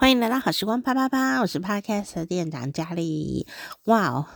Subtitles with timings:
[0.00, 3.46] 欢迎来到好时光啪啪啪，我是 Podcast 的店长佳丽。
[3.84, 4.26] 哇哦，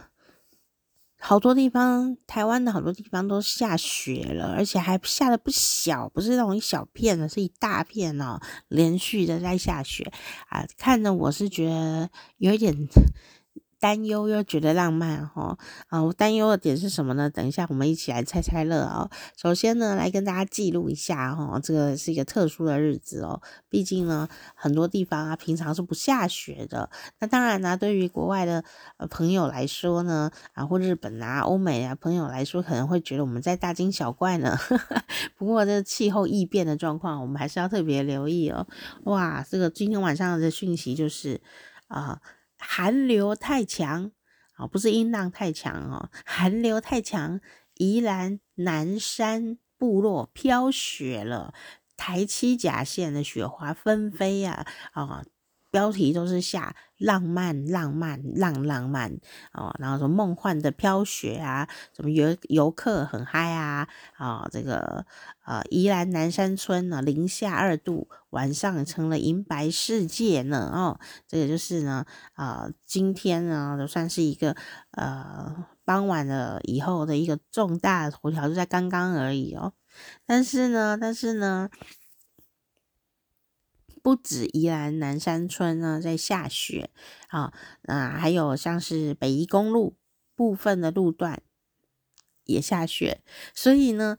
[1.18, 8.38] 好多地方，台湾的好多地方都下雪了，而且还下的不小，不是那种一小片的，是一大片哦，
[8.68, 10.12] 连续的在下雪
[10.48, 10.66] 啊。
[10.76, 12.76] 看着我是觉得有一点。
[13.84, 15.58] 担忧又觉得浪漫哈
[15.88, 16.02] 啊！
[16.02, 17.28] 我担忧的点是什么呢？
[17.28, 19.10] 等一下我们一起来猜猜乐哦。
[19.36, 23.42] 首先呢，来跟大家记录一下哈，这个是一个特殊的日子哦。
[23.68, 26.88] 毕竟呢，很多地方啊，平常是不下雪的。
[27.18, 28.64] 那当然呢，对于国外的
[29.10, 34.56] 朋友来说呢，啊或日本啊、欧美啊朋友来说，可能会觉得我们在大惊小怪呢。
[35.36, 38.66] 不过这气候异变的状况，我们还是要特别留意哦。
[39.02, 41.42] 哇，这个今天晚上的讯息就是
[41.88, 42.22] 啊。
[42.66, 44.10] 寒流太强
[44.54, 47.40] 啊，不是音浪太强哦，寒流太强，
[47.74, 51.52] 宜兰南山部落飘雪了，
[51.96, 55.24] 台七甲线的雪花纷飞呀啊！
[55.74, 59.10] 标题都是下浪漫浪漫浪浪漫
[59.52, 65.04] 哦，然后说梦幻的飘雪啊，什么游游客很嗨啊啊，这个
[65.44, 74.54] 呃宜兰南山村呢零下二度，晚上成了银白世界呢哦，这个就是呢啊、呃、今天呢都算是一个
[74.92, 79.72] 呃傍晚了以后的一个重大的头条，就在刚刚而已哦，
[80.24, 81.68] 但是呢，但是呢。
[84.04, 86.90] 不止宜兰南山村呢在下雪
[87.28, 89.96] 啊，那还有像是北宜公路
[90.36, 91.40] 部分的路段
[92.44, 93.22] 也下雪，
[93.54, 94.18] 所以呢，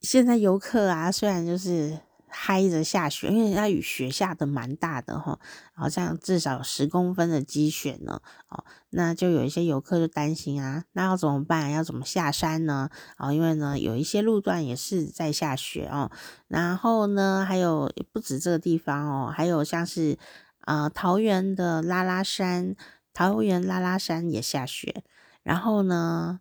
[0.00, 1.98] 现在游客啊，虽然就是。
[2.30, 5.38] 嗨着下雪，因为它雨雪下的蛮大的哈，
[5.74, 8.22] 好像至少十公分的积雪呢。
[8.48, 11.70] 哦，那就有一些游客就担心啊，那要怎么办？
[11.70, 12.88] 要怎么下山呢？
[13.18, 16.10] 哦，因为呢，有一些路段也是在下雪哦。
[16.48, 20.18] 然后呢，还有不止这个地方哦，还有像是
[20.60, 22.74] 啊、呃、桃园的拉拉山，
[23.12, 25.02] 桃园拉拉山也下雪。
[25.42, 26.40] 然后呢，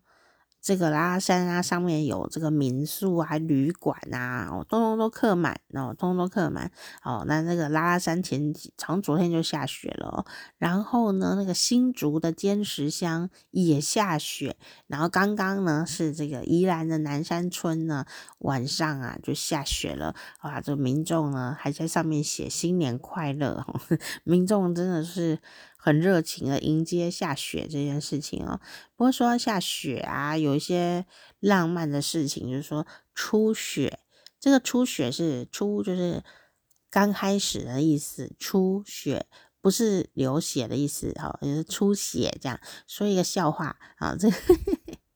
[0.69, 6.71] 这个拉拉山啊，上面有这个民宿啊、旅馆啊，哦，通通都客满，哦，通通都客满。
[7.03, 10.27] 哦，那那个拉拉山前几，从昨天就下雪了。
[10.59, 14.57] 然后呢，那个新竹的尖石乡也下雪。
[14.85, 18.05] 然后刚刚呢，是这个宜兰的南山村呢，
[18.37, 20.13] 晚上啊就下雪了。
[20.43, 23.65] 哇，这个民众呢还在上面写新年快乐，
[24.23, 25.39] 民众真的是。
[25.81, 28.59] 很热情的迎接下雪这件事情哦。
[28.97, 31.05] 不过说下雪啊，有一些
[31.39, 32.85] 浪漫的事情，就是说
[33.15, 33.99] 初雪。
[34.41, 36.21] 这个初雪是初，就是
[36.89, 38.33] 刚开始的意思。
[38.37, 39.25] 初雪
[39.61, 42.59] 不是流血的意思，哈，就是出血这样。
[42.85, 44.29] 说一个笑话啊，这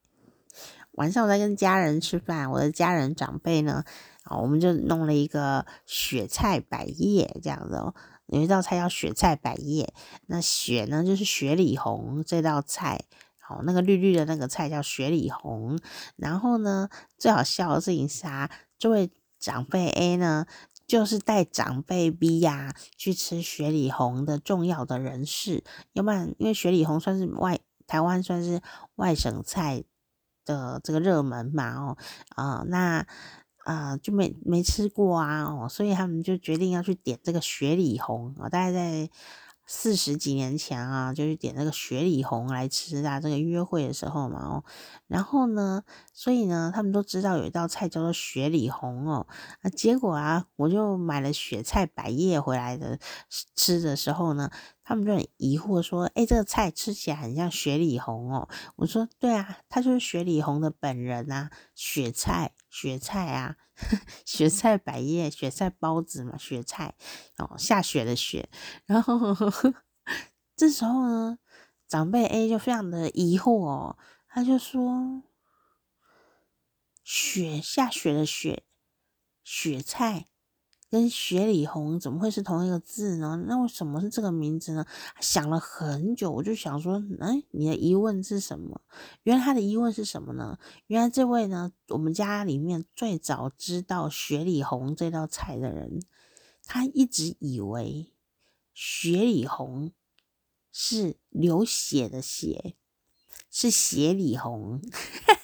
[0.92, 3.84] 晚上我在跟家人吃饭，我的家人长辈呢，
[4.24, 7.94] 啊，我们就弄了一个雪菜百叶这样子哦。
[8.28, 9.94] 有一道菜叫雪菜百叶，
[10.28, 13.04] 那雪呢就是雪里红这道菜，
[13.38, 15.78] 好，那个绿绿的那个菜叫雪里红。
[16.16, 20.46] 然后呢，最好笑的事情是啊，这位长辈 A 呢，
[20.88, 28.62] 就是带长辈 B 呀、去吃雪里红的重要的人士，要不然因为雪里红算是外台湾算是
[28.96, 29.84] 外省菜
[30.46, 31.98] 的这个热门嘛，哦
[32.30, 33.06] 啊、那。
[33.64, 39.10] 啊、就没没吃过啊，哦，所以他们就决定要去点这个雪里红啊，大概在
[39.66, 44.64] 四十几年前啊，就去点那个雪里红来吃啊，这个约会的时候嘛，哦，
[45.08, 49.28] 然后呢，所以呢，他们都知道有一道菜叫做雪里红哦，
[49.62, 53.00] 啊，结果啊，我就买了雪菜百叶回来的
[53.56, 54.50] 吃的时候呢。
[54.86, 63.56] 他们就很疑惑说：“哎，这个菜吃起来很像雪里红哦。”我说：“对啊，它就是雪里红的本人啊，雪菜，雪菜啊，
[64.28, 66.96] 雪菜百叶，雪菜包子嘛，雪菜
[67.38, 68.50] 哦，下雪的雪。”
[68.86, 69.74] 然后呵呵
[70.58, 71.38] 这时候呢，
[71.88, 73.98] 长辈 A 就非常的疑惑哦，
[74.28, 75.24] 他就说
[77.04, 78.64] ：“雪，下雪的雪，
[79.44, 80.28] 雪菜。”
[80.94, 83.46] 跟雪里红怎么会是同一个字呢？
[83.48, 84.86] 那为什么是这个名字呢？
[85.20, 88.80] 想了很久，我就想说，哎，你的疑问是什么？
[89.24, 90.60] 原来他的疑问是什么呢？
[90.86, 96.00] 原来这位呢，我们家里面最早知道雪里红这道菜的人，
[96.64, 98.14] 他一直以为
[98.76, 99.94] 雪里红
[100.72, 102.76] 是流血的血，
[103.50, 104.80] 是血里红。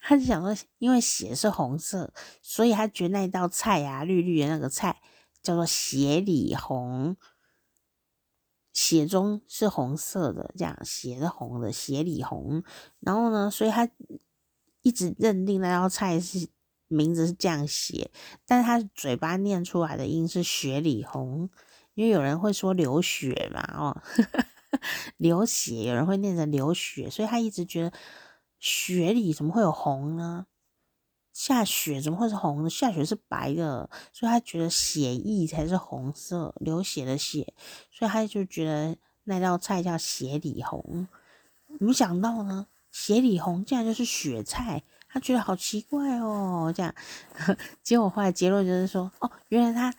[0.00, 2.12] 他就想说，因为血是红色，
[2.42, 5.00] 所以他觉得那道菜啊，绿绿的那个菜
[5.42, 7.16] 叫做血里红，
[8.72, 12.62] 血中是红色的，这样血是红的，血里红。
[13.00, 13.88] 然后呢，所以他
[14.82, 16.48] 一直认定那道菜是
[16.88, 18.10] 名字是这样写，
[18.46, 21.50] 但他嘴巴念出来的音是血里红，
[21.94, 24.02] 因为有人会说流血嘛，哦，
[25.18, 27.92] 流血，有人会念成流血，所以他一直觉得
[28.60, 30.46] 雪里怎么会有红呢？
[31.32, 32.70] 下雪怎么会是红的？
[32.70, 37.54] 下雪是白的，所以他觉得血意才是红色，流血的血，
[37.90, 41.08] 所以他就觉得那道菜叫血里红。
[41.78, 44.84] 没想到呢，血里红竟然就是雪菜。
[45.12, 46.94] 他觉得好奇怪哦，这样，
[47.82, 49.92] 结果后来结论就是说，哦，原来他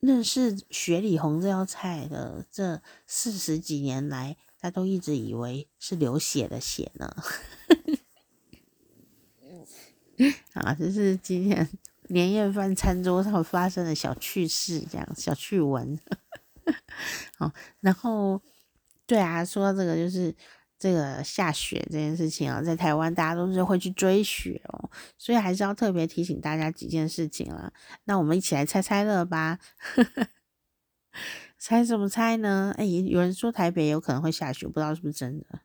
[0.00, 7.16] 认识雪里红这道菜的这四十几年来，他都一直以为是流血的血呢。
[10.54, 11.68] 啊，这是今天
[12.10, 15.98] 年夜饭餐桌上发生的小趣事，这样小趣闻。
[17.38, 18.42] 好，然后
[19.06, 20.34] 对啊，说到这个就是。
[20.80, 24.88] 这个下雪这件事情啊，在台湾大家都是会去追雪哦，
[25.18, 27.72] 所以还是要特别提醒大家几件事情啦。
[28.04, 29.58] 那我们一起来猜猜乐吧，
[31.58, 32.72] 猜什么猜呢？
[32.78, 35.60] 哎，有人说台北有可能会下雪，不知道是不是真的，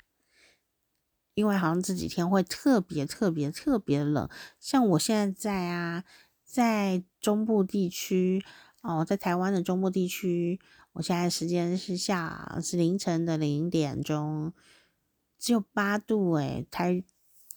[1.36, 4.28] 因为好像这几天会特别特别特别冷。
[4.60, 6.04] 像我现在在啊，
[6.44, 8.44] 在中部地区
[8.82, 10.60] 哦，在台湾的中部地区，
[10.94, 14.52] 我现在时间是下是凌晨的零点钟。
[15.40, 17.04] 只有八度诶，台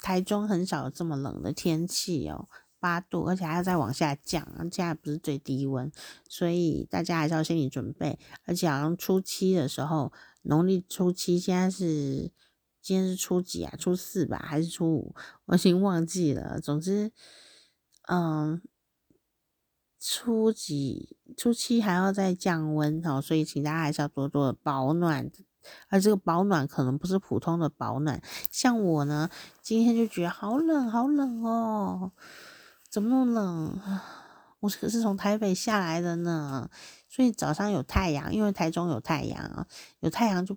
[0.00, 5.90] 台中很少有这么冷的天气哦，八度，而且还要再往下降，现在不是最低温，
[6.28, 8.18] 所以大家还是要心理准备。
[8.44, 10.12] 而且好像初七的时候，
[10.42, 12.30] 农历初七，现在是
[12.80, 13.74] 今天是初几啊？
[13.78, 15.14] 初四吧，还是初五？
[15.46, 16.60] 我已经忘记了。
[16.60, 17.10] 总之，
[18.08, 18.62] 嗯，
[19.98, 25.30] 初几初七还要再降温哦，所以请大家还是要多多保暖。
[25.88, 29.28] 而这个保暖可能不是普通的保暖，像我呢，
[29.60, 32.12] 今天就觉得好冷，好冷哦，
[32.96, 34.00] 怎么那么冷？
[34.60, 36.70] 我可是从台北下来的呢，
[37.10, 39.66] 所以早上有太阳，因为台中有太阳啊，
[40.00, 40.56] 有太阳就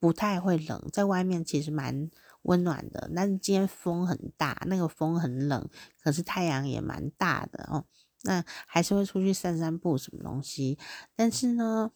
[0.00, 2.10] 不太会冷，在外面其实蛮
[2.40, 3.10] 温暖的。
[3.14, 5.68] 但是今天风很大，那个风很冷，
[6.02, 7.84] 可是太阳也蛮大的哦，
[8.22, 10.78] 那还是会出去散散步什么东西，
[11.14, 11.90] 但是呢。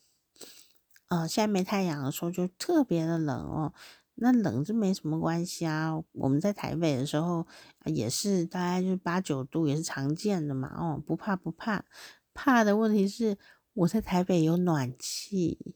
[1.08, 3.74] 呃，现在没太阳的时候就特别的冷哦。
[4.14, 6.02] 那冷就没什么关系啊。
[6.12, 7.46] 我们在台北的时候
[7.86, 10.68] 也是大概就八九度，也是常见的嘛。
[10.76, 11.84] 哦，不怕不怕，
[12.32, 13.38] 怕的问题是
[13.74, 15.74] 我在台北有暖气，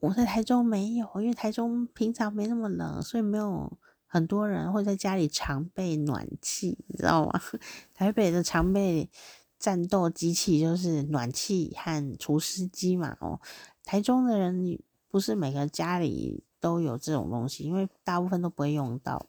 [0.00, 7.40] 我在台中没有，因为台中平常没那么冷，所以没有很多人会在家里常备暖气，你知道吗？
[7.94, 9.10] 台北的常备。
[9.58, 13.40] 战斗机器就是暖气和除湿机嘛，哦，
[13.84, 14.62] 台中的人
[15.08, 19.26] 不是每个家里都有这种东西，因为大部分都不会用到，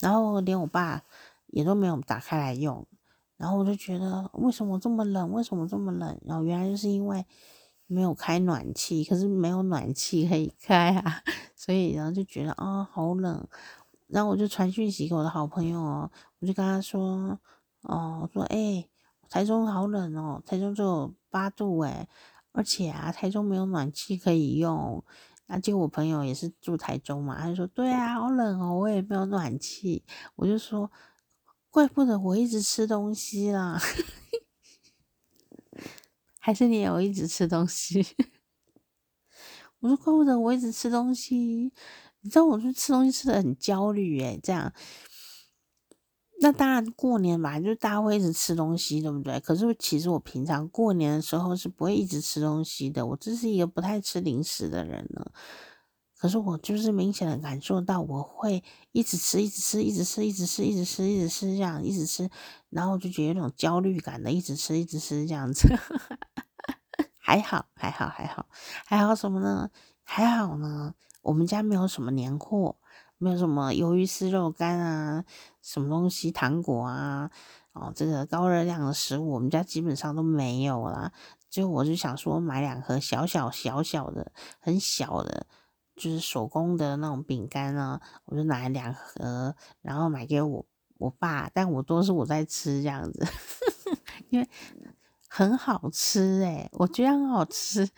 [0.00, 1.04] 然后连我爸
[1.46, 2.86] 也都没有打开来用，
[3.36, 5.32] 然后我就觉得为什么这么冷？
[5.32, 6.20] 为什么这么冷？
[6.24, 7.24] 然后原来就是因为
[7.86, 11.22] 没有开暖气，可是没有暖气可以开啊，
[11.54, 13.46] 所以然后就觉得啊、好冷，
[14.06, 16.10] 然后我就传讯息给我的好朋友哦，
[16.40, 17.38] 我就跟他说
[17.82, 18.56] 哦，我说哎。
[18.56, 18.90] 欸
[19.28, 22.08] 台中好冷哦，台中只有八度诶，
[22.56, 25.04] 而且啊，台中没有暖气可以用。
[25.46, 30.02] 那结果我朋友也是住台中嘛，他就说：“对啊，好冷哦，我也没有暖气。”
[30.36, 30.90] 我就说
[31.70, 33.78] ：“怪不得我一直吃东西啦，
[36.40, 38.04] 还是你有一直吃东西？”
[39.80, 41.70] 我说：“怪不得我一直吃东西，
[42.22, 44.72] 你知道我就吃东西吃的很焦虑诶，这样。”
[46.40, 49.40] 那当然，过年嘛，就大家会一直吃东西，对不对？
[49.40, 55.24] 可是其实我平常过年的时候是不会一直吃东西的，我这是一个不太吃零食的人呢。
[56.18, 58.62] 可是我就是明显的感受到，我会
[58.92, 62.28] 一直吃，一直吃，一直吃，一直吃，一直吃，一直吃这样，一直吃，
[62.70, 65.68] 然后我就觉得有种焦虑感的，一直吃，一直吃这样子。
[67.18, 68.46] 还好，还好，还好，
[68.86, 69.70] 还好什么呢？
[70.04, 72.76] 还好呢，我们家没有什么年货。
[73.18, 75.24] 没有什么鱿鱼丝、肉干啊，
[75.62, 77.30] 什么东西、糖果啊，
[77.72, 81.12] 哦，这个高热量的食物，我们家基本上都没有啦。
[81.48, 85.46] 就我就想说，买两盒小小小小的、很小的，
[85.94, 90.66] 就是手工的那种饼干啊，我就拿两盒，然后买给我
[90.98, 93.26] 我爸，但我都是我在吃这样子，
[94.28, 94.46] 因为
[95.28, 97.88] 很好吃诶、我觉得很好吃。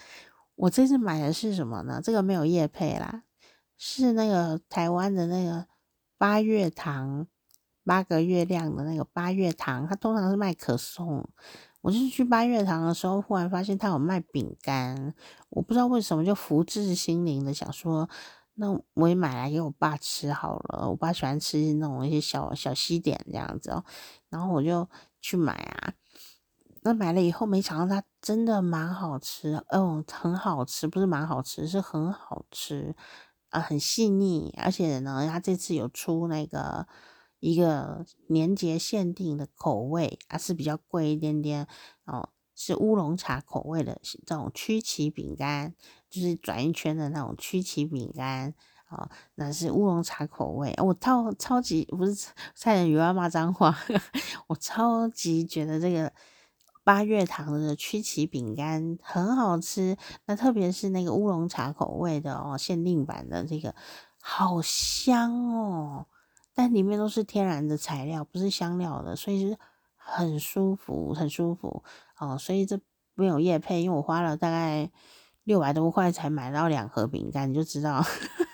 [0.55, 2.01] 我这次买的是什么呢？
[2.03, 3.25] 这个没有叶配啦。
[3.78, 5.66] 是那个台湾的那个
[6.18, 7.26] 八月堂，
[7.85, 11.26] 八个月亮的那个八月堂，它通常是卖可颂。
[11.80, 15.14] 我就是去八月堂的时候，忽然发现它有卖饼干，
[15.50, 18.11] 我不知道为什么就福至心灵的想说，
[18.54, 23.85] 那我也买来给我爸吃好了，我爸喜欢吃那种一些小小西点这样子哦，
[24.28, 24.88] 然后我就
[25.20, 25.94] 去买啊。
[26.82, 32.94] 那买了以后，没想到它真的蛮好吃，哦，很好吃，不是蛮好吃，是很好吃
[33.50, 36.87] 啊，很细腻，而且呢，它这次有出那个
[37.40, 41.67] 一个年节限定的口味，啊，是比较贵一点点
[42.05, 45.75] 哦，是乌龙茶口味的这种曲奇饼干，
[46.11, 48.55] 就是转一圈的那种曲奇饼干，
[48.90, 52.14] 哦，那是乌龙茶口味，我超超级不是
[52.55, 53.76] 差点以为要骂脏话，
[54.49, 56.12] 我超级觉得这个。
[56.88, 63.75] 八月堂的曲奇饼干很好吃，那特别是那个乌龙茶口味的哦，限定版的这个
[64.23, 66.07] 好香哦，
[66.54, 69.59] 但里面都是天然的材料，不是香料的，所以是
[69.97, 71.85] 很舒服，很舒服
[72.16, 72.38] 哦。
[72.38, 72.80] 所以这
[73.12, 74.90] 没有业配，因为我花了大概
[75.45, 78.02] 六百多块才买到两盒饼干，你就知道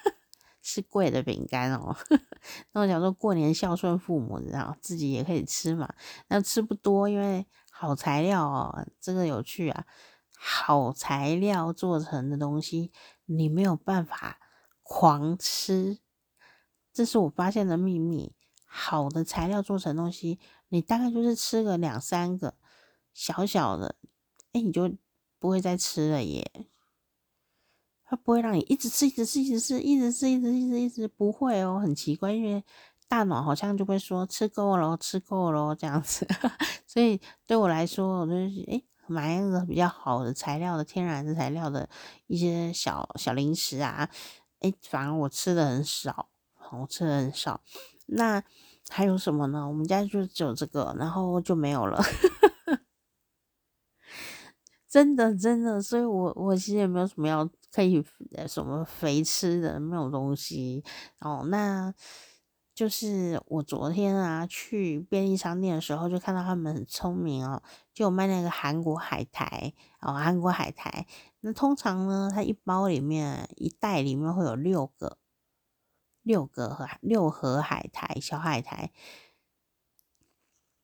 [0.61, 1.95] 是贵的饼干哦。
[2.75, 5.95] 那我想说过年孝顺父母，你知道自己也可以吃嘛，
[6.27, 7.47] 那吃不多，因为。
[7.85, 9.87] 好材料哦，这个有趣啊！
[10.37, 12.91] 好材料做成的东西，
[13.27, 14.41] 你没有办法
[14.83, 15.99] 狂吃，
[16.93, 18.35] 这是我发现的秘密。
[18.65, 20.39] 好的材料做成东西，
[20.69, 22.55] 你大概就是吃个两三个
[23.13, 23.97] 小小的，
[24.53, 24.97] 哎，你就
[25.39, 26.67] 不会再吃了耶。
[28.05, 32.65] 它不会让你一直吃，一直吃，一直吃，一直吃，一直一直一直不会哦，很奇怪，因为。
[33.09, 36.27] 大脑好像就会说吃够了，吃够了这样子，
[36.87, 41.89] 所以对我来说，我就是诶买那个比较好的材料的天然的材料的
[42.27, 44.09] 一些小小零食啊，
[44.61, 46.29] 诶反而我吃的很少，
[46.73, 47.61] 我吃的很少。
[48.07, 48.43] 那
[48.89, 49.67] 还有什么呢？
[49.69, 52.03] 我们家就只有这个，然后就没有了。
[54.89, 58.05] 真的真的，所以我我其实也没有什么要可以
[58.47, 60.83] 什么肥吃的那种东西
[61.21, 61.93] 哦，那。
[62.75, 67.63] 就是我昨天啊去便利商店的时候，就看到他们很聪明哦，
[67.93, 71.07] 就有卖那个韩国海苔哦，韩国海苔。
[71.41, 75.19] 那通常呢，它一包里面一袋里面会有六个，
[76.23, 78.91] 六个和六盒海苔，小海苔。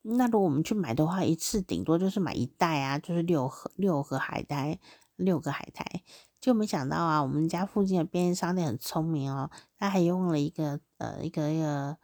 [0.03, 4.79] 那如果我们去买的话，一次顶多就是买一袋啊，就是六盒六盒海苔，
[5.23, 6.03] 六个海苔。
[6.39, 11.97] 就没想到啊，我们家附近的便利商店很聪明哦，他还用了一个呃一个一个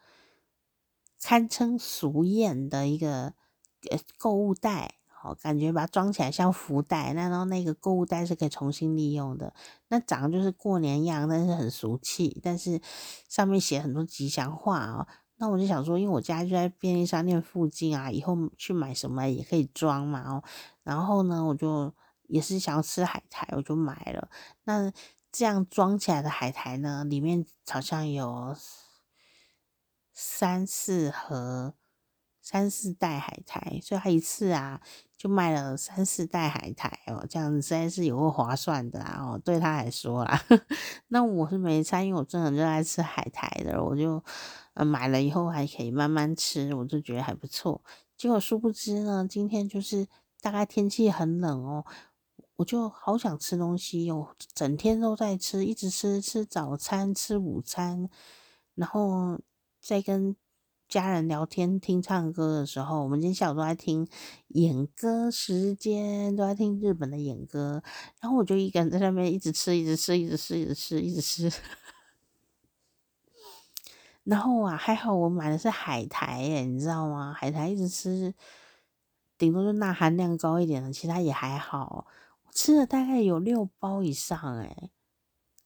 [1.20, 3.34] 堪称俗艳的一个
[3.90, 9.56] 呃购物袋，好，感觉把它装起来像福袋，那然后那个购物袋是可以重新利用的，
[9.88, 12.80] 那长得就是过年样，但是很俗气，但是
[13.28, 15.08] 上面写很多吉祥话哦。
[15.38, 20.44] 那我就想说，因为我家就在便利商店附近啊，以后去买什么也可以装嘛哦，
[20.84, 21.92] 然后呢，我就。
[22.28, 24.30] 也是想要吃海苔，我就买了。
[24.64, 24.92] 那
[25.32, 28.56] 这样装起来的海苔呢，里面好像有
[30.14, 31.76] 三四盒、
[32.42, 34.82] 三四袋海苔，所以他一次啊
[35.16, 40.42] 就卖了三四袋海苔哦，这样子实在是有够划算的啦哦，对他来说啦。
[41.10, 44.24] 那我是没差，因为我真的热爱吃海苔的，我就
[44.74, 47.84] 呃买了以后还可以慢慢吃，我就觉得还不错。
[48.16, 50.08] 结果殊不知呢，今天就是
[50.42, 51.86] 大概天气很冷哦。
[52.58, 58.10] 我就好想吃东西哟，整天都在吃，一直吃，吃早餐，吃午餐，
[58.74, 59.40] 然后
[59.80, 60.36] 在跟
[60.88, 64.08] 家人聊天、听唱歌的时候，我们今天下午都在听
[64.48, 67.84] 演歌时间，都在听日本的演歌，
[68.20, 71.52] 然后我就一个人在那边一直吃，一直吃，一直吃，一直吃，一直吃。
[74.24, 77.32] 然后啊，还好我买的是海苔耶，你知道吗？
[77.38, 78.34] 海苔一直吃，
[79.38, 82.08] 顶多就钠含量高一点的，其他也还好。
[82.58, 84.90] 吃了大概有六包以上，诶，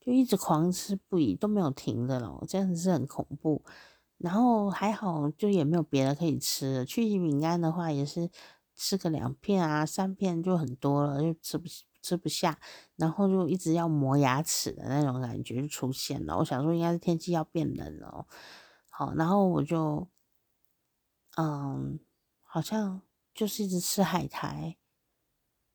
[0.02, 3.64] 就一直狂吃不已，都没有停的了，这样子是很恐怖。
[4.18, 6.86] 然后还好，就也没有别的可以吃了。
[6.86, 8.30] 曲奇饼干的话，也是
[8.76, 11.70] 吃个两片啊、三片就很多了，就吃不
[12.02, 12.60] 吃不下，
[12.98, 16.38] 然后就一直要磨牙齿的那种感觉就出现了。
[16.40, 18.28] 我想说，应该是天气要变冷了，
[18.90, 20.10] 好，然后我就，
[21.38, 21.98] 嗯，
[22.42, 23.02] 好像
[23.34, 24.76] 就是一直吃海苔。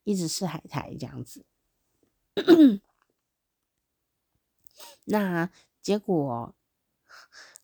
[0.06, 1.44] 一直吃海苔这样子，
[5.04, 5.50] 那
[5.82, 6.54] 结果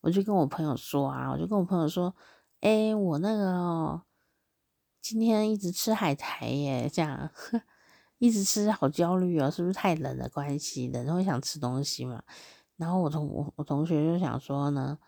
[0.00, 2.16] 我就跟我朋友说啊，我就跟我朋友说，
[2.60, 4.02] 哎、我那个、
[5.00, 7.30] 今天一直吃海苔耶，这样
[8.18, 10.88] 一直吃好焦虑哦，是不是太冷的关系？
[10.88, 12.24] 冷会想吃东西嘛。
[12.76, 14.98] 然后我同我我同学就想说呢，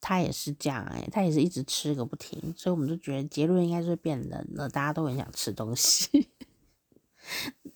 [0.00, 6.28] 他也是这样哎，他也是一直吃个不停，所以我们就觉得结论应该是变冷了，大家都很想吃东西。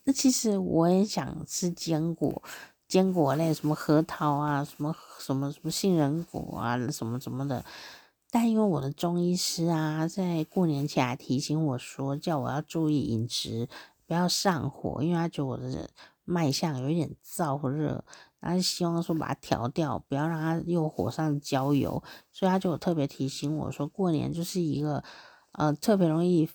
[0.04, 2.42] 那其实我也想吃坚果，
[2.88, 7.64] 坚果类，什么核桃啊，什么什么什么杏仁果啊，什么什么的。
[8.30, 13.69] 但因为我的中医师啊，在过年前还提醒我说，叫我要注意饮食，
[14.07, 15.90] 不要上火，因为他觉得我的
[16.25, 18.04] 脉象有一点燥热，
[18.38, 25.02] 然后希望说把它调掉，不要让它又火上浇油，所以他就特别提醒我说，过年就是一个
[25.52, 26.49] 呃特别容易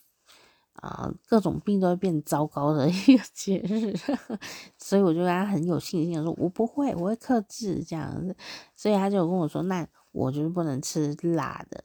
[0.76, 3.94] 啊、各种病都会变糟糕的 一个节日，
[4.78, 8.36] 所以我就跟他很有信心说，我不会，我会克制这样子，
[8.76, 9.88] 所以他就跟我说那。
[10.18, 11.84] 我就是不能吃辣的，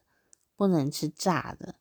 [0.55, 1.75] 不能吃炸的，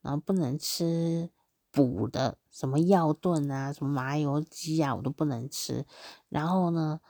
[0.00, 1.30] 然后不能吃
[1.70, 5.86] 补的，什么药炖啊，什么麻油鸡啊，我都不能吃。
[6.28, 7.00] 然后呢，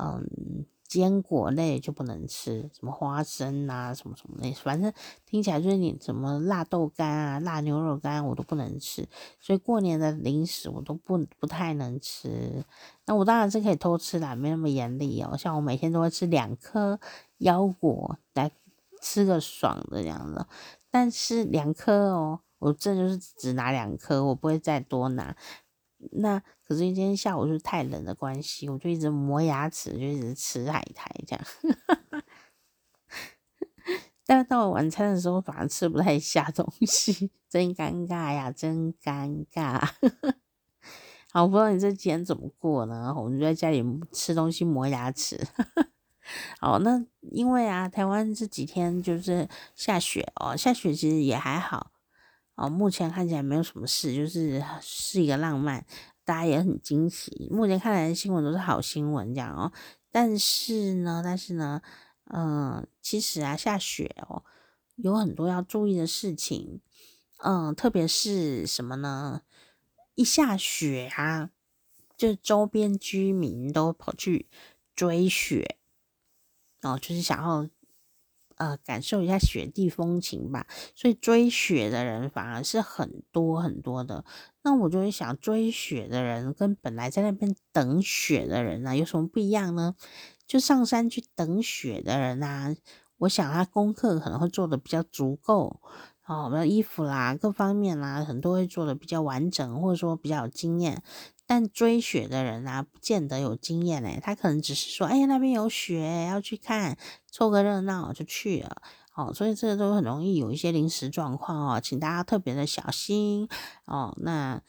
[0.00, 4.92] 嗯，坚果类就不能吃，什么花生啊，什么什么类，反正
[5.24, 9.08] 听起来就是你什么辣豆干啊、辣牛肉干，我都不能吃。
[9.38, 12.64] 所以过年的零食我都不不太能吃。
[13.06, 15.36] 那我当然是可以偷吃啦，没那么严厉哦。
[15.36, 16.98] 像我每天都会吃两颗。
[17.40, 18.50] 腰果来
[19.00, 20.44] 吃个爽的这样子，
[20.90, 25.34] 但是两颗哦，我这就是只拿两颗，我不会再多拿。
[26.12, 31.44] 那可是今天下午就是太冷的关系，我就一直磨牙齿，就一直吃海苔这样。
[34.24, 39.84] 但是到晚餐的时候，反而吃不太下东西，真尴尬呀，真尴尬。
[41.32, 43.12] 好，不知道你这几天怎么过呢？
[43.16, 45.44] 我们就在家里吃东西磨牙齿。
[46.60, 51.90] 好，那因为啊，台湾这几天就是下雪哦，下雪其实也还好
[52.54, 55.84] 哦，目前看起来没有什么事，就是是一个浪漫，
[56.30, 57.48] 大家也很惊喜。
[57.50, 59.72] 目前看来的新闻都是好新闻这样哦，
[60.12, 61.82] 但是呢，但是呢，
[62.26, 64.44] 嗯、其实啊，下雪哦，
[64.94, 66.80] 有很多要注意的事情，
[67.38, 69.42] 嗯、特别是什么呢？
[70.14, 71.50] 一下雪啊，
[72.16, 74.48] 就周边居民都跑去
[74.94, 75.78] 追雪。
[76.82, 77.68] 哦，就是想要
[78.54, 84.24] 呃感受一下雪地风情吧，所以追雪的人反而是很多很多的。
[84.62, 89.94] 那我就会想，追雪的人跟本来在那边等雪的人啊，有什么不一样呢？
[90.46, 92.74] 就上山去等雪的人啊，
[93.18, 95.80] 我想他功课可能会做的比较足够
[96.26, 101.02] 哦，比如衣服啦，各方面啦，很多会做的比较完整，或者说比较有经验。
[101.46, 106.96] 但追雪的人啊，不见得有经验嘞，他可能只是说，哎呀，那边有雪，要去看，
[107.28, 108.82] 凑个热闹就去了，
[109.28, 113.48] 哦，所以这个都很容易有一些临时状况哦，请大家特别的小心
[113.86, 114.14] 哦。
[114.22, 114.60] 那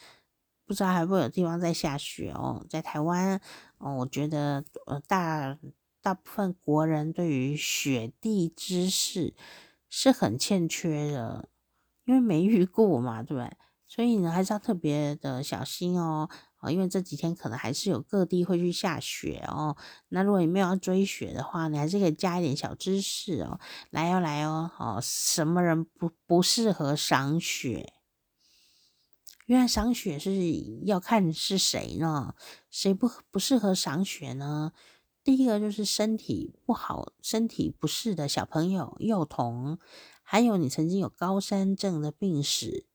[0.66, 3.40] 不知道还会有地方在下雪哦，在台湾
[3.78, 5.58] 哦，我觉得呃大
[6.02, 9.34] 大部分国人对于雪地知识
[9.90, 11.50] 是很欠缺的，
[12.06, 13.52] 因为没 遇过嘛，对不对？
[13.88, 16.30] 所以呢，还是要特别的小心哦。
[16.62, 19.76] 哦，因为这几天可能还是有各地会去下雪哦。
[20.10, 23.60] 那如果你没有要追雪的话，你还是可以加一点小知识哦。
[23.90, 27.94] 来哦，来哦，哦，什么人不不适合赏雪？
[29.48, 30.32] 原来赏雪是
[30.86, 32.36] 要看是谁呢？
[32.70, 34.72] 谁不不适合赏雪呢？
[35.24, 39.78] 第一个就是身体不好、身体不适的小朋友、幼童，
[40.24, 42.86] 还有你曾经有高山症的病史，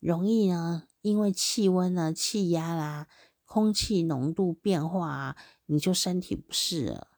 [0.00, 0.84] 容易呢。
[1.00, 3.06] 因为气温呢、气压啦、
[3.44, 7.08] 空气浓度变化啊，你就身体不适了。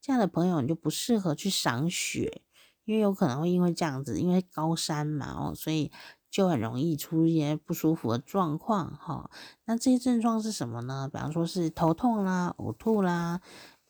[0.00, 2.42] 这样的朋友你就不适合去赏雪，
[2.84, 5.90] 因为有可能会因为这样子，因为高山嘛哦，所以
[6.30, 9.30] 就很容易出一些不舒服的状况哈。
[9.64, 11.10] 那这些症状是什么呢？
[11.12, 13.40] 比方说是头痛啦、呕吐啦、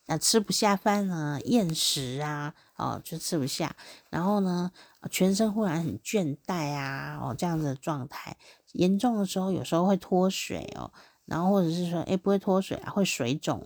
[0.07, 3.75] 啊吃不下饭啊、厌食啊，哦就吃不下，
[4.09, 4.71] 然后呢
[5.09, 8.37] 全身忽然很倦怠啊，哦这样子的状态。
[8.73, 10.91] 严重的时候，有时候会脱水哦，
[11.25, 13.63] 然后或者是说，诶不会脱水啊，会水肿，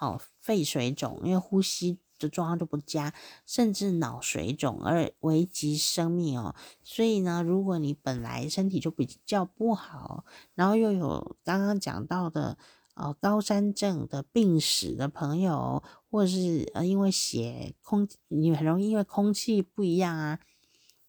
[0.00, 3.12] 哦，肺水肿，因为呼吸的状况都不佳，
[3.44, 6.54] 甚至脑水肿而危及生命哦。
[6.82, 12.56] 所以呢，如果你本来身体就比较不好，然后又有刚刚讲到的
[12.94, 15.82] 哦高山症的病史的朋友，
[16.16, 20.38] 或者是呃因为血空，你很容易因为空气不一样啊。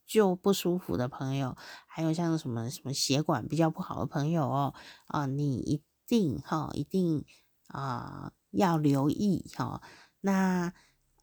[0.05, 4.73] 就不舒服的朋友，还有像什么什么血管比较不好的朋友哦，
[5.07, 7.25] 啊，你一定哈，一定
[7.67, 9.81] 啊要留意哈。
[10.21, 10.71] 那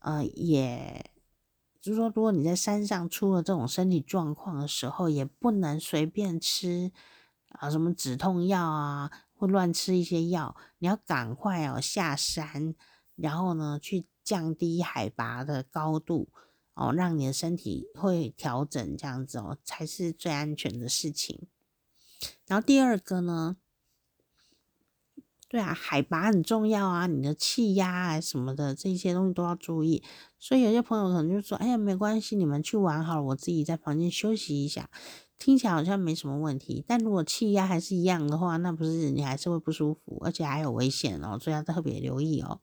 [0.01, 1.11] 呃，也
[1.81, 6.93] 就是说，如果你在山上出了这种身体状况的时候，也不能随便吃
[7.49, 12.75] 啊什么止痛药啊，或乱吃一些药，你要赶快哦下山，
[13.17, 16.29] 然后呢去降低海拔的高度。
[16.77, 21.47] 哦，让你的身体会调整，这样子哦，才是最安全的事情。
[22.49, 23.57] 然后第二个呢，
[25.49, 30.03] 对啊，海拔很重要啊，你的气压啊什么的这些东西都要注意。
[30.37, 34.91] 所以有些朋友可能就说：“哎呀，没关系，你们去玩好了，我自己在房间休息一下。”
[35.39, 42.61] 听起来好像没什么问题，但如果气压还是一样的话，那不是你还是会不舒服，而且还有危险哦，所以要特别留意哦。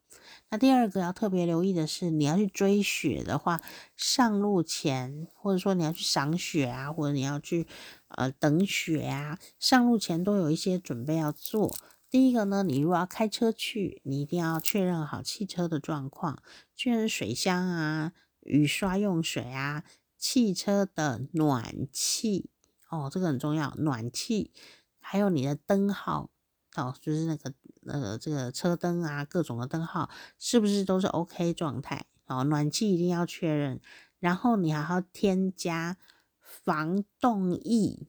[0.50, 3.62] 那第二个要特别留意的是，你要去追雪的话，
[3.96, 7.68] 上路前或者说你要去赏雪啊，或者你要去
[8.08, 11.76] 呃等雪啊，上路前都有一些准备要做。
[12.10, 16.42] 第一个呢，你如果要开车去，你一定要确认好汽车的状况，
[16.76, 19.84] 确认水箱啊、雨刷用水啊、
[20.18, 22.50] 汽车的暖气
[22.92, 24.52] 哦，这个很重要，暖气，
[25.00, 26.30] 还有你的灯号
[26.76, 32.44] 哦，就是那个那个这个车灯啊，各种的灯号是不是都是 OK 状态哦？
[32.44, 33.80] 暖气一定要确认，
[34.20, 35.98] 然后你还要添加
[36.42, 38.08] 防冻液。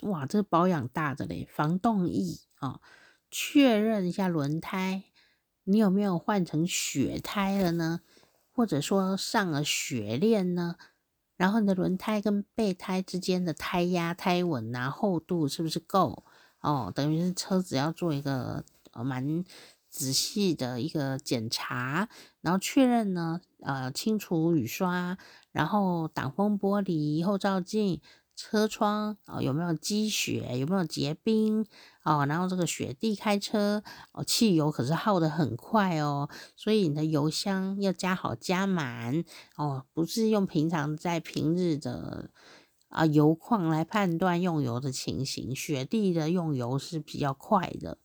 [0.00, 2.80] 哇，这个保养大着嘞，防冻液啊，
[3.30, 5.04] 确认一下轮胎，
[5.64, 8.00] 你有没有换成雪胎了呢？
[8.50, 10.76] 或者说上了雪链呢？
[11.36, 16.24] 然后你的轮胎跟备胎之间的胎压、胎稳啊，厚度是不是够？
[16.60, 19.44] 哦，等于是车子要做一个呃蛮
[19.90, 22.08] 仔细的一个检查，
[22.40, 25.18] 然后确认呢，呃，清除雨刷，
[25.52, 28.00] 然后挡风玻璃、后照镜。
[28.36, 30.58] 车窗哦，有没有积雪？
[30.58, 31.66] 有没有结冰？
[32.02, 39.24] 哦，然后这个雪地开车哦，汽油可是耗得很快哦，所以你的油箱要加好加满
[39.56, 42.30] 哦，不是用平常在平日的
[42.88, 47.98] 啊油况来判断用油的情形，雪地的用油是比较快的。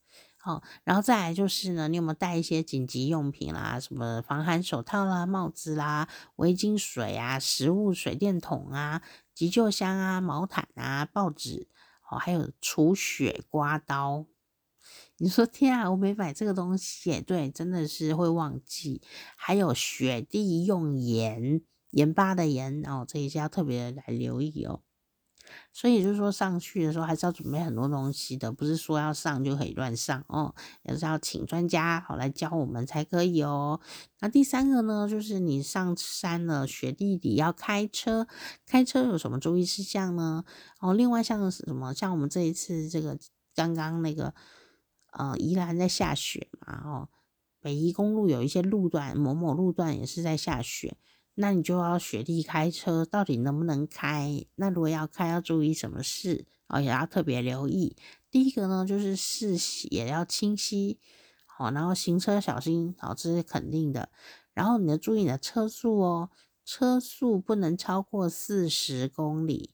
[0.83, 3.79] 然后再来就是呢，你有没有带一些紧急用品啦？
[3.79, 6.07] 什么防寒手套啦、帽子啦、
[6.37, 9.01] 围巾、水啊、食物、水电筒啊、
[9.33, 11.67] 急救箱啊、毛毯啊、报纸，
[12.09, 14.25] 哦，还有除雪刮刀。
[15.17, 19.01] 你说天啊，我没买这个东西，对，真的是会忘记。
[19.35, 24.81] 还有雪地用盐，盐巴的盐哦，这一些要特别来留意哦。
[25.71, 33.79] 所以就是说，上去的时候还是要准备很多东西的，不是说要上就可以乱上哦，也是要请专家好来教我们才可以哦。
[34.19, 38.27] 那第三个呢，就是你上山了，雪地里要开车，
[38.65, 40.43] 开车有什么注意事项呢？
[40.79, 43.17] 哦，另外像是什么，像我们这一次这个
[43.55, 44.33] 刚刚那个
[45.11, 47.09] 呃宜兰在下雪嘛，哦，
[47.61, 50.97] 北宜公路有一些路段，某某路段也是在下雪。
[51.41, 54.45] 那你就要雪地开车，到底能不能开？
[54.55, 56.45] 那如果要开，要注意什么事？
[56.67, 57.95] 哦，也要特别留意。
[58.29, 59.57] 第一个呢，就是视
[59.89, 60.99] 野要清晰，
[61.45, 64.09] 好，然后行车小心，好，这是肯定的。
[64.53, 66.29] 然后你要注意你的车速哦，
[66.65, 69.71] 车速不能超过四十公里，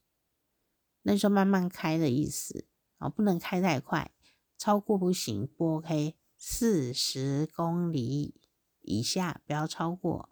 [1.01, 2.67] 那就慢慢开的意思，
[2.99, 4.11] 哦，不能开太快，
[4.55, 8.35] 超过不行，不 OK，四十公里
[8.81, 10.29] 以下不要超过。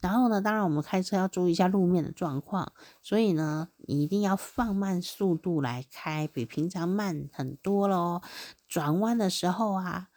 [0.00, 2.72] 然后呢，当然我们开车要注意一下路面的状况，
[3.02, 8.22] 所以呢，你一定要放慢速度来开，比平常慢很多咯。
[8.68, 10.08] 转弯的时候啊，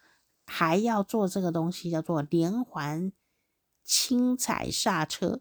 [0.44, 3.12] 还要做这个东西，叫做连环
[3.82, 5.40] 轻踩刹车。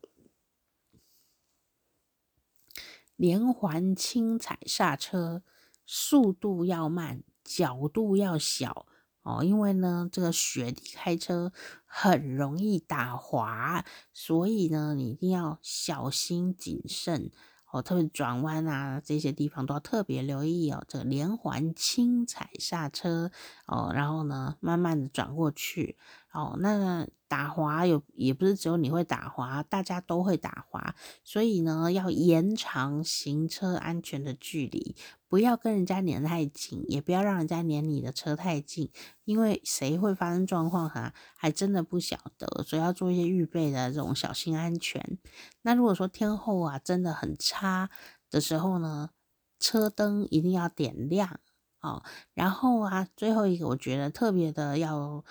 [3.17, 5.43] 连环轻踩刹车，
[5.85, 8.87] 速度要慢，角度要小。
[9.23, 11.51] 哦，因为呢，这个雪地开车
[11.85, 17.31] 很容易打滑，所以呢，你一定要小心谨慎
[17.71, 17.81] 哦。
[17.81, 20.83] 特别转弯啊，这些地方都要特别留意哦。
[20.87, 23.31] 这个连环轻踩刹车
[23.67, 25.97] 哦，然后呢，慢慢的转过去
[26.31, 26.57] 哦。
[26.59, 34.97] 那打滑有也不是只有你会打滑，大家都会打滑，所以呢，要延长行车安全的距离。
[35.29, 38.91] 不要跟人家黏太紧，也不要让人家黏你的车太近，
[39.23, 45.17] 因为谁会发生状况哈，还真的不晓得，所以要做一些预备的这种小心安全。
[45.61, 47.89] 那如果说天候啊真的很差
[48.29, 49.11] 的时候呢，
[49.57, 51.39] 车灯一定要点亮
[51.79, 52.03] 哦。
[52.33, 55.23] 然后啊，最后一个我觉得特别的要、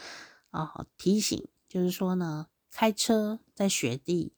[0.50, 4.34] 哦、提醒，就是说呢，开车在雪地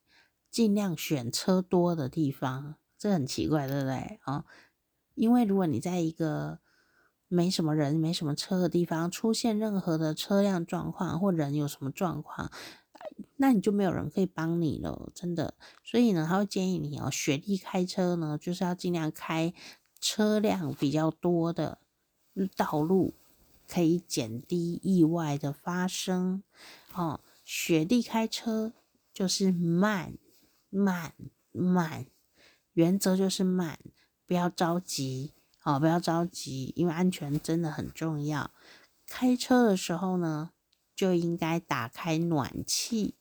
[0.50, 4.36] 尽量选车多的地方，这很奇怪，对不对啊？
[4.36, 4.44] 哦
[5.14, 6.58] 因为如果你在一个
[7.28, 12.50] 没什么人、没什么车的地方出现任何的车辆状况或人有什么状况，
[13.36, 15.54] 那你就没有人可以帮你了，真的。
[15.84, 19.52] 所以呢，他会建议你哦，雪地开车呢，就是要尽量开
[20.00, 21.78] 车辆比较多的
[22.56, 23.12] 道路，
[23.68, 26.42] 可以减低意外的发生。
[26.94, 28.72] 哦，雪地开车
[29.12, 30.14] 就是慢、
[30.70, 31.14] 慢、
[31.50, 32.06] 慢，
[32.72, 33.78] 原则就是慢。
[34.24, 38.50] 不要着急哦，不要着急，因为安全真的很重要。
[39.06, 40.52] 开车的时候呢，
[40.94, 43.16] 就应该打开暖气，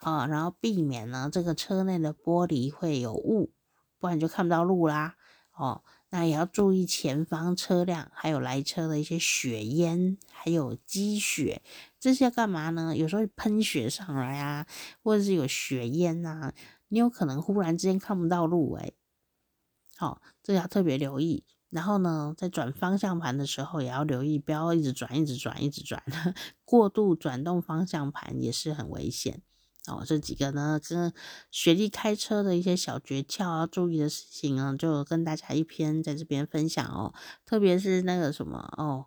[0.00, 3.52] 哦，然后避免呢这个车内的玻璃会有雾，
[3.98, 5.16] 不然就看不到路啦。
[5.52, 5.82] 哦，
[6.16, 11.60] 那也要注意前方车辆还有来车的一些雪烟，还有积雪，
[12.00, 12.96] 这些要干嘛呢？
[12.96, 14.66] 有时候喷雪上来啊，
[15.02, 16.54] 或者是有雪烟啊，
[16.88, 18.94] 你有可能忽然之间看不到路，诶。
[19.94, 21.44] 好、这要特别留意。
[21.68, 26.02] 然后呢，在转方向盘的时候也要留意，不要一直转、一直转、一直转，
[26.64, 29.42] 过度转动方向盘也是很危险。
[29.86, 31.12] 哦，这几个呢，跟
[31.50, 37.14] 学弟开车的一些小诀窍要注意的事情啊，就跟大家一篇在这边分享哦。
[37.44, 39.06] 特别是那个什么哦，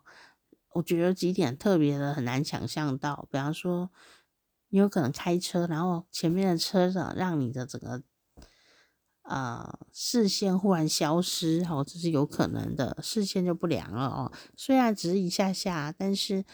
[0.72, 3.90] 我觉得几点特别的很难想象到，比方说
[4.68, 8.02] 你有可能开车，然后前面的车子让你的整个。
[9.22, 14.32] 呃，视线忽然消失，哦，这是有可能的，视线就不良了哦。
[14.56, 16.44] 虽然只是一下下，但是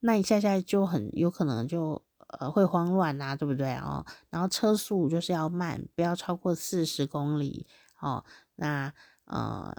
[0.00, 2.04] 那一下下就很有可能就
[2.38, 4.04] 呃会慌乱啊，对不对哦？
[4.30, 7.66] 然后车速就是要慢，不要超过四十公里
[8.00, 8.24] 哦。
[8.56, 8.92] 那
[9.24, 9.74] 呃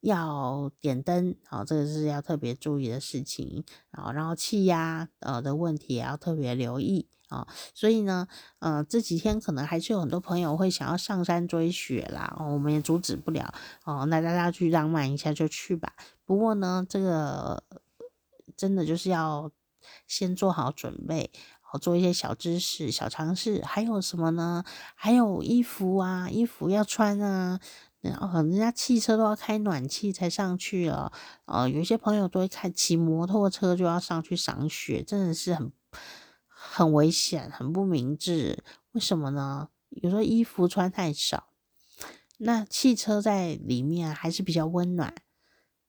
[0.00, 3.64] 要点灯，哦，这个是要特别注意的事情。
[3.90, 7.08] 然后，然后气压呃的问题也要特别留意。
[7.30, 13.52] 哦，所以呢，呃，这几天可能还是有很多朋友会想要上山追雪啦，我们也阻止不了
[13.84, 14.04] 哦。
[14.06, 15.94] 那大家去浪漫一下就去吧。
[16.26, 17.64] 不过呢，这个
[18.56, 19.50] 真的就是要
[20.06, 23.62] 先做好准备，好做一些小知识、小尝试。
[23.64, 24.64] 还有什么呢？
[24.94, 27.60] 还有衣服啊，衣服要穿啊。
[28.00, 31.12] 然后人家汽车都要开暖气才上去了，
[31.46, 35.72] 呃，有些朋友都会开骑摩托车就要上去赏雪，真的是很。
[36.66, 38.64] 很危险，很不明智。
[38.92, 39.68] 为什么呢？
[39.90, 41.48] 有时候衣服穿太少，
[42.38, 45.14] 那汽车在里面还是比较温暖，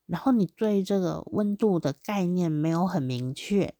[0.05, 3.73] 然后你对这个温度的概念没有很明确，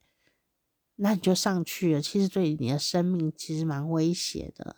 [0.96, 4.76] 那你就上去了，其实对你的生命其实蛮威胁的。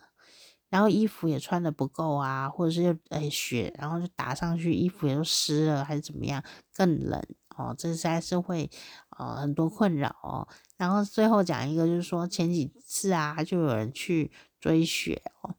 [0.68, 7.22] 然后衣服也穿的不够啊，或者是又哎雪，然后就打上去，衣服也都湿了，还是怎么样，更冷。
[7.56, 8.70] 哦，这实在是会
[9.16, 10.46] 呃很多困扰哦。
[10.76, 15.54] 然后最后讲一个，就是说前几次啊，就有人去追雪哦，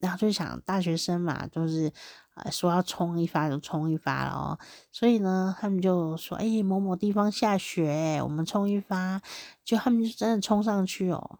[0.00, 1.92] 然后就想大学生嘛，就是
[2.50, 4.58] 说要冲一发就冲一发了哦。
[4.92, 9.20] 所以呢，他们就说，哎，某某地方下雪，我们冲一发，
[9.64, 11.38] 就他们就真的冲上去哦，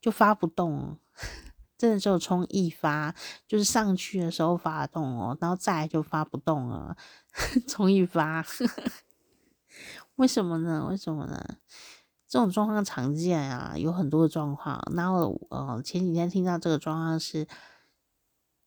[0.00, 0.98] 就发不动，
[1.76, 3.14] 真的只有冲一发，
[3.46, 6.96] 就是上去的时候发动哦，然后再就发不动了，
[7.68, 8.44] 冲一发。
[10.16, 10.86] 为什么呢？
[10.88, 11.56] 为什么呢？
[12.28, 14.80] 这种状况常见啊，有很多的状况。
[14.94, 17.46] 然后呃，前几天听到这个状况是，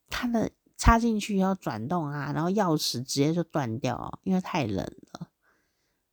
[0.08, 5.28] 他的插进去要转动啊，然后钥匙直接就断掉，因为太冷了。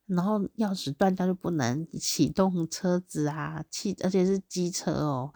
[0.06, 5.32] 然后钥匙断掉就不能启动车子啊，汽而且是机车哦。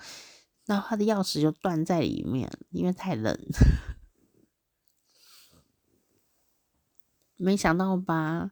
[0.67, 3.37] 然后它的钥匙就断在里面，因为太冷。
[7.37, 8.51] 没想到吧？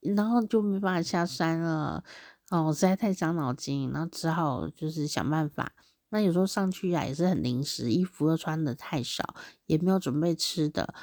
[0.00, 2.02] 然后就没办法下山了，
[2.50, 5.72] 哦，实在太伤脑筋，然后只好就是想办法。
[6.14, 9.34] 那有时候上去呀也是很临时，衣服又穿得太少，
[9.66, 10.94] 也没有准备吃的，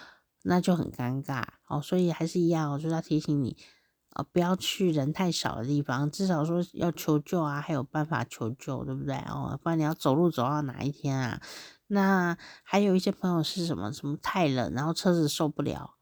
[0.44, 1.44] 那就很尴尬。
[1.68, 3.58] 哦，所以还是一样，我就要提醒你，
[4.12, 9.18] 呃，不要去人太少的地方，至少说要求救啊，还有办法求救，对不对？
[9.28, 11.42] 哦，不然你要走路走到哪一天啊？
[11.88, 15.96] 那还有一些朋友是什么什么太冷，然后车子受不了。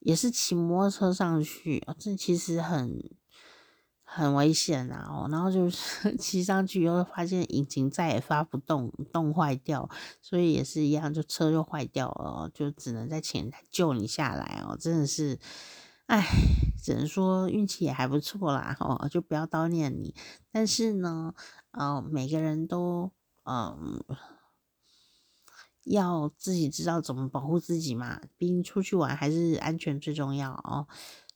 [0.00, 3.12] 也是骑摩托车上去，这其实很
[4.12, 5.28] 很危险啊！
[5.30, 9.88] 然后就 是骑上去以后发现引擎再也发不动，冻坏掉，
[10.20, 14.76] 所以也是一样，就车就坏掉了，就只能在前台救你下来哦。
[14.76, 15.38] 真的是，
[16.06, 16.26] 哎，
[16.82, 20.14] 只能说运气也还不错啦，哦，就不要叨念你。
[20.50, 21.32] 但是呢，
[21.70, 23.12] 呃，每个人都
[23.44, 24.02] 嗯。
[25.84, 30.86] 要自己知道怎么保护自己嘛，毕竟出去玩还是安全最重要哦。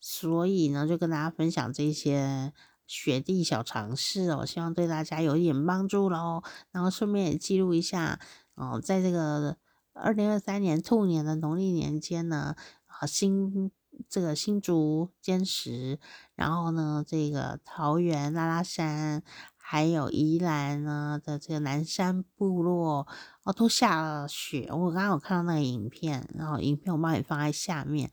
[0.06, 2.52] 所以呢，就跟大家分享这些
[2.86, 6.42] 雪地小常识哦，希望对大家有一点帮助喽。
[6.72, 8.20] 然后顺便也记录一下
[8.54, 9.56] 哦，在这个
[9.94, 13.70] 二零二三年兔年的农历年间呢，啊新
[14.10, 15.98] 这个新竹尖石，
[16.34, 19.22] 然后呢这个桃园拉拉山。
[19.66, 23.08] 还有宜兰呢的这个南山部落
[23.44, 24.68] 哦，都下了雪。
[24.70, 28.10] 我刚刚有看到那个影片，然后影片我帮你放在下面，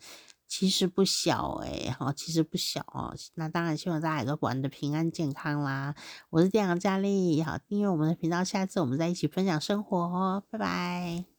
[0.51, 3.15] 其实不小诶，哦，其实不小哦。
[3.35, 5.95] 那当然希望大家也都玩得平安健康啦。
[6.29, 11.30] 我是店长佳丽，好，订阅我们的频道，下次我们再一起分享生活哦，拜拜。